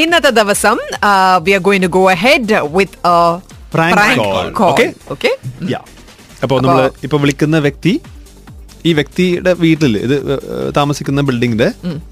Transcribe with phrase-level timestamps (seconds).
[0.00, 0.76] ഇന്നത്തെ ദിവസം
[1.46, 2.98] we are going to go ahead with
[3.74, 4.48] Prank call.
[4.70, 4.86] Okay?
[5.14, 5.30] Okay
[5.72, 5.78] yeah
[6.44, 7.92] അപ്പോൾ നമ്മൾ ഇപ്പൊ വിളിക്കുന്ന വ്യക്തി
[8.88, 10.14] ഈ വ്യക്തിയുടെ വീട്ടിൽ ഇത്
[10.78, 11.68] താമസിക്കുന്ന ബിൽഡിങ്ങിന്റെ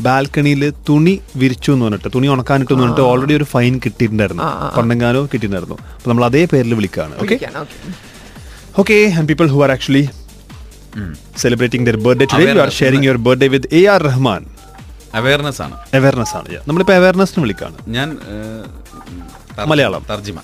[0.06, 4.44] ബാൽക്കണിയിൽ തുണി വിരിച്ചു എന്ന് പറഞ്ഞിട്ട് തുണി ഉണക്കാനിട്ടു എന്ന് പറഞ്ഞിട്ട് ഓൾറെഡി ഒരു ഫൈൻ കിട്ടിയിട്ടുണ്ടായിരുന്നു.
[4.78, 5.78] പണ്ടെങ്ങാനോ കിട്ടിയിട്ടുണ്ടായിരുന്നു.
[5.96, 7.38] അപ്പൊ നമ്മൾ അതേ പേരിൽ വിളിക്കുകയാണ് okay
[8.82, 10.04] okay and people who are actually
[11.44, 12.72] celebrating their birthday today you are.
[12.80, 14.42] Sharing your birthday with A R Rahman
[15.14, 15.76] awareness ആണ്.
[15.94, 17.76] അവയർനെസ് ആണ് നമ്മളിപ്പോൾ നമ്മളിപ്പോ അവയർനെസ്സിന് വിളിക്കാണ്.
[17.88, 18.18] ഞാൻ
[19.66, 20.06] മലയാളം.
[20.10, 20.38] തർജിമ.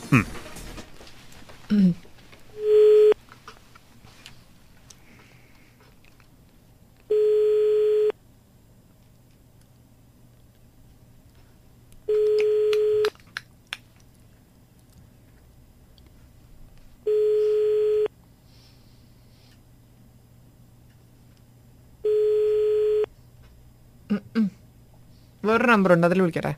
[25.48, 26.54] വേറൊരു നമ്പർ ഉണ്ട് അതിൽ വിളിക്കട്ടെ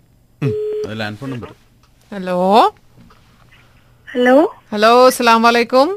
[0.85, 1.51] അത് land phone number
[2.11, 2.37] hello
[4.07, 4.33] Hello?
[4.71, 5.87] Hello അസ്സാം വലൈക്കും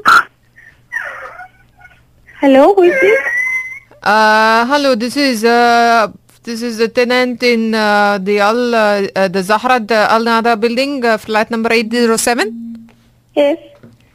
[2.35, 3.19] Hello, who is this?
[4.71, 5.53] Hello this is
[6.47, 8.83] this is the tenant in uh, the Al uh,
[9.21, 12.47] uh, the Zahrat uh, Al Nada building, uh, flat number 807.
[13.35, 13.57] Yes.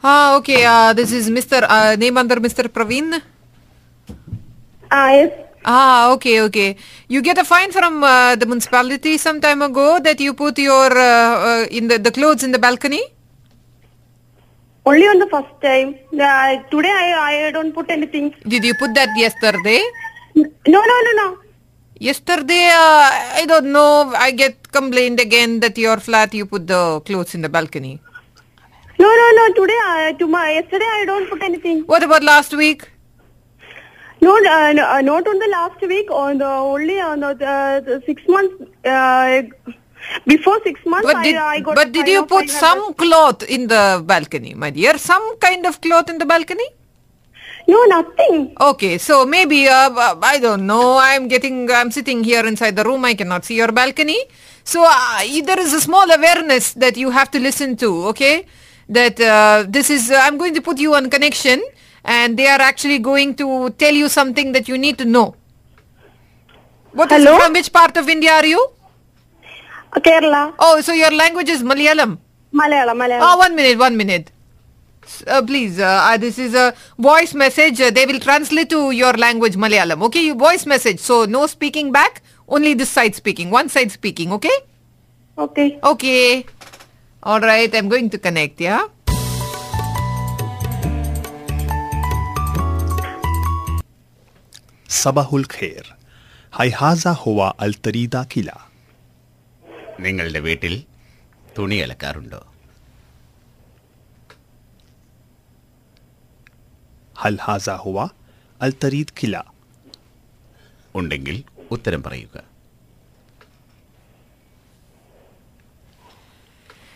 [0.03, 0.59] Ah, okay.
[0.65, 1.59] Uh, this is Mr.
[1.75, 2.65] Uh, name under Mr.
[2.77, 3.07] Praveen.
[4.91, 5.31] Ah, yes.
[5.70, 6.76] Ah, okay, okay.
[7.08, 10.90] You get a fine from uh, the municipality some time ago that you put your
[10.96, 13.02] uh, uh, in the, the clothes in the balcony.
[14.86, 15.96] Only on the first time.
[16.14, 18.34] Uh, today I, I don't put anything.
[18.48, 19.82] Did you put that yesterday?
[20.34, 21.38] No, no, no, no.
[22.00, 24.14] Yesterday, uh, I don't know.
[24.16, 28.00] I get complained again that your flat you put the clothes in the balcony.
[28.98, 29.52] No, no, no.
[29.52, 31.82] Today, uh, tomorrow, yesterday I don't put anything.
[31.82, 32.88] What about last week?
[34.20, 36.10] No, uh, no uh, not on the last week.
[36.10, 38.54] On the only on the, uh, the six months.
[38.84, 39.42] Uh,
[40.26, 41.74] before six months, But did, I, I got.
[41.74, 44.96] but did you put some cloth in the balcony, my dear?
[44.96, 46.64] Some kind of cloth in the balcony?
[47.66, 48.54] No, nothing.
[48.58, 50.96] Okay, so maybe uh, uh, I don't know.
[50.98, 51.70] I'm getting.
[51.70, 53.04] I'm sitting here inside the room.
[53.04, 54.18] I cannot see your balcony.
[54.64, 58.06] So uh, there is a small awareness that you have to listen to.
[58.08, 58.46] Okay,
[58.88, 60.10] that uh, this is.
[60.10, 61.62] Uh, I'm going to put you on connection,
[62.04, 65.34] and they are actually going to tell you something that you need to know.
[66.92, 67.38] What is Hello?
[67.38, 68.70] from which part of India are you?
[69.92, 72.18] Uh, Kerala, Oh, so your language is Malayalam.
[72.52, 73.20] Malayalam, Malayalam.
[73.22, 74.32] Oh, one minute, one minute.
[75.26, 77.80] Uh, please, uh, uh, this is a voice message.
[77.80, 80.02] Uh, they will translate to your language Malayalam.
[80.04, 80.98] Okay, you voice message.
[81.00, 84.32] So no speaking back, only this side speaking, one side speaking.
[84.32, 84.56] Okay?
[85.38, 85.78] Okay.
[85.82, 86.44] Okay.
[87.22, 88.60] All right, I'm going to connect.
[88.60, 88.88] Yeah.
[94.88, 95.86] സബഹുൽ ഖേർ.
[96.54, 98.50] ഹൈഹാസ ഹുവ അൽ തരീദ കില.
[100.00, 100.84] നിങ്ങളുടെ വീട്ടിൽ
[101.58, 102.46] തുണി അലക്കാറുണ്ടോ?
[107.18, 108.08] ഹൽ ഹാസ ഹുവ
[108.62, 109.44] അൽ തരീദ് കില.
[110.94, 112.42] ഉണ്ടെങ്കിൽ ഉത്തരം പറയുക.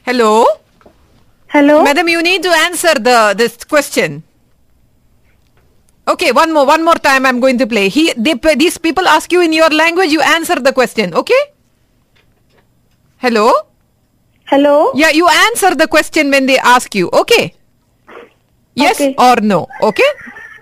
[0.07, 0.61] Hello
[1.53, 4.32] hello madam you need to answer the this question.
[6.08, 7.26] Okay, one more, one more time.
[7.26, 7.90] I'm going to play.
[7.90, 10.10] He, they, these people ask you in your language.
[10.10, 11.14] You answer the question.
[11.14, 11.42] Okay.
[13.18, 13.52] Hello.
[14.48, 14.92] Hello.
[14.96, 17.10] Yeah, you answer the question when they ask you.
[17.12, 17.54] Okay.
[18.78, 19.16] Yes Okay.
[19.18, 19.68] or no.
[19.82, 20.10] Okay.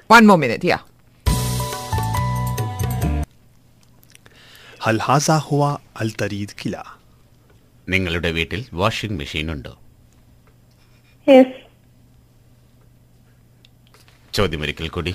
[0.08, 0.64] One more minute.
[0.64, 0.82] Yeah.
[4.86, 5.64] ഹൽ ഹാസ ഹുവ
[6.02, 6.76] അൽ തരീദ് കില
[7.94, 9.74] നിങ്ങളുടെ വീട്ടിൽ washing machine ഉണ്ടോ
[11.28, 11.48] Yes.
[14.35, 15.15] ചോദ്യമൊരിക്കൽ കൂടി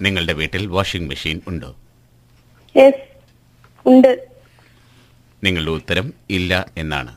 [0.00, 1.76] നിങ്ങളുടെ വീട്ടിൽ washing machine ഉണ്ടോ.
[3.86, 4.12] ഉണ്ട്.
[5.44, 7.12] നിങ്ങളുടെ ഉത്തരം ഇല്ല എന്നാണ്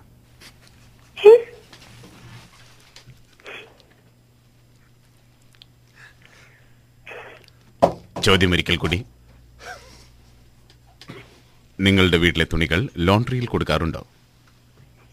[8.22, 9.06] ചോദ്യമൊരിക്കൽ കൂടി
[11.80, 14.08] നിങ്ങളുടെ വീട്ടിലെ തുണികൾ ലോണ്ടറിയിൽ കൊടുക്കാറുണ്ടോ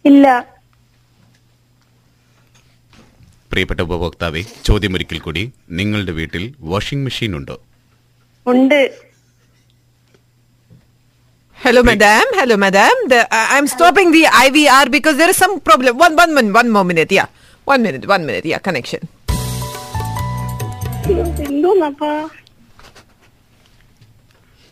[0.04, 0.57] ഇല്ല.
[3.58, 5.52] പ്രിയപ്പെട്ട ഉപഭോക്താവെ ചോദ്യം ഒരിക്കൽ കൂടി.
[5.70, 7.56] നിങ്ങളുടെ വീട്ടിൽ വാഷിംഗ് മെഷീൻ ഉണ്ടോ?
[8.46, 8.80] ഉണ്ട്.
[11.58, 12.98] Hello madam hello madam
[13.50, 16.68] I am stopping the I we are because there some problem one one minute one
[16.68, 17.24] മോ minute yeah
[17.66, 19.02] one minute one minute yeah connection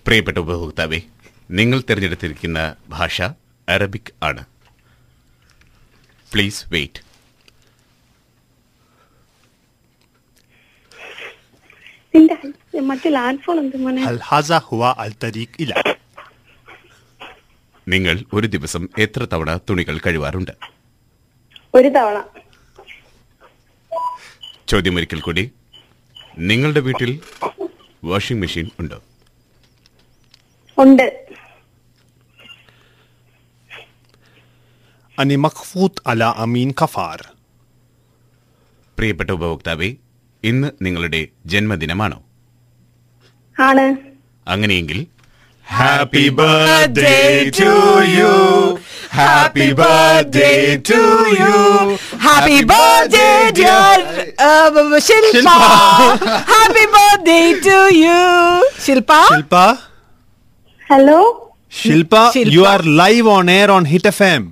[0.06, 1.00] പ്രിയപ്പെട്ട ഉപഭോക്താവെ
[1.50, 3.16] നിങ്ങൾ തിരഞ്ഞെടുത്തിരിക്കുന്ന ഭാഷ
[3.68, 4.44] അറബിക് ആണ്.
[6.32, 7.02] പ്ലീസ് വെയിറ്റ്
[12.80, 14.04] മോനെ?
[14.04, 15.94] ഹൽ ഹാസ ഹുവ അൽ തരീഖ് ഇല.
[17.88, 20.50] നിങ്ങൾ ഒരു ദിവസം എത്ര തവണ തുണികൾ കഴുകാറുണ്ട്
[21.74, 22.24] ഒരു തവണ.
[24.68, 25.52] ചോദ്യം ഒരിക്കൽ കൂടി.
[26.38, 27.20] നിങ്ങളുടെ വീട്ടിൽ
[28.04, 29.02] വാഷിംഗ് മെഷീൻ ഉണ്ടോ?
[30.78, 31.26] ഉണ്ട്.
[35.18, 37.32] അനി മഖ്ഫൂത്ത് അല അമീൻ കഫാർ.
[38.98, 39.96] പ്രിയപ്പെട്ട ഉപഭോക്താവെ
[40.44, 42.25] ഇന്ന് നിങ്ങളുടെ ജന്മദിനമാണോ?
[43.56, 43.86] ആണ്
[44.46, 44.98] അങ്ങനെയെങ്കിൽ
[45.66, 47.70] happy birthday to
[48.16, 48.34] you.
[49.16, 49.66] Happy
[52.26, 53.94] Happy birthday, dear
[54.40, 55.54] uh, Shilpa.
[56.52, 58.20] Happy birthday to you.
[58.86, 59.20] Shilpa?
[59.32, 59.54] Shilpa
[60.86, 61.20] hello
[61.80, 62.52] Shilpa Shilpa.
[62.56, 64.44] You are live on air on Hit F M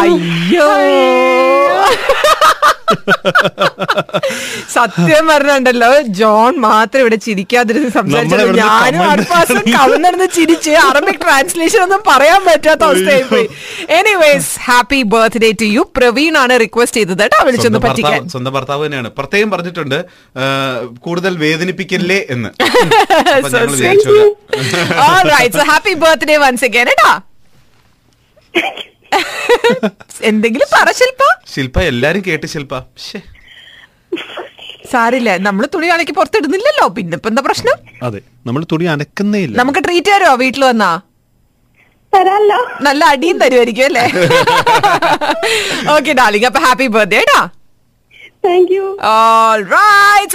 [0.00, 0.68] അയ്യോ
[4.74, 5.90] സത്യം പറഞ്ഞുണ്ടല്ലോ
[6.20, 13.26] ജോൺ മാത്രം ഇവിടെ ചിരിക്കാതിരുന്ന് സംസാരിച്ചത് ഞാനും അടുപ്പാസം കവന്നിരുന്ന് ചിരിച്ച് അറബിക് ട്രാൻസ്ലേഷൻ ഒന്നും പറയാൻ പറ്റാത്ത അവസ്ഥയായി
[13.32, 13.46] പോയി.
[13.98, 18.20] Anyways happy birthday to you Praveen ആണ് റിക്വസ്റ്റ് ചെയ്തത് കേട്ടോ വിളിച്ചൊന്ന് പറ്റിക്കാൻ.
[18.34, 19.10] സ്വന്തം ഭർത്താവ് തന്നെയാണ്.
[19.20, 19.98] പ്രത്യേകം പറഞ്ഞിട്ടുണ്ട്
[21.06, 22.50] കൂടുതൽ വേദനിപ്പിക്കല്ലേ എന്ന്.
[22.62, 24.28] ഹാപ്പി ബർത്ത്ഡേ വൺസ് അഗൈൻ കേട്ടോ
[25.06, 27.10] All right, so happy birthday once again, കേട്ടാ.
[30.30, 31.22] എന്തെങ്കിലും പറ ശില്പ
[31.54, 32.72] ശില്പ എല്ലാരും കേട്ട് ശില്പ.
[34.92, 36.86] സാരില്ല നമ്മൾ തുണി അലക്കി പുറത്തിടുന്നില്ലല്ലോ.
[36.96, 37.76] പിന്നെ ഇപ്പൊ എന്താ പ്രശ്നം?
[38.06, 39.56] അതെ നമ്മൾ തുണി അനക്കുന്നേ ഇല്ല.
[39.60, 40.90] നമുക്ക് ട്രീറ്റ് തരുമോ വീട്ടിൽ വന്നാ?
[42.12, 44.04] തരാല്ലോ നല്ല അടിയും തരുമായിരിക്കും അല്ലേ?
[45.94, 47.40] ഓക്കെ ഡാർലിംഗ് അപ്പൊ ഹാപ്പി ബർത്ത്ഡേ ഡാ
[48.46, 50.28] താങ്ക് യു ഓൾ റൈറ്റ്